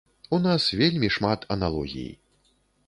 У 0.37 0.39
нас 0.45 0.63
вельмі 0.79 1.11
шмат 1.19 1.39
аналогій. 1.59 2.11